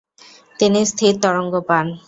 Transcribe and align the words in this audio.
তিনি 0.59 0.79
স্থির 0.91 1.13
তরঙ্গ 1.23 1.53
পান। 1.69 1.85